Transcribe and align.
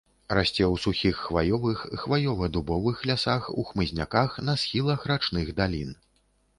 Расце 0.35 0.63
ў 0.67 0.79
сухіх 0.85 1.19
хваёвых, 1.25 1.83
хваёва-дубовых 2.05 3.05
лясах, 3.13 3.43
у 3.59 3.69
хмызняках 3.71 4.43
на 4.51 4.61
схілах 4.67 5.09
рачных 5.15 5.59
далін. 5.63 5.99